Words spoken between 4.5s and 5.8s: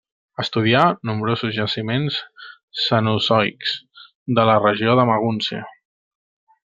la regió de Magúncia.